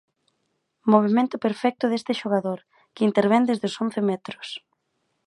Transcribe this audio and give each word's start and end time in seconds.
Movemento 0.91 1.35
perfecto 1.45 1.85
deste 1.87 2.13
xogador, 2.21 2.59
que 2.93 3.05
intervén 3.09 3.47
desde 3.49 3.65
os 3.69 3.77
once 3.83 4.01
metros. 4.09 4.47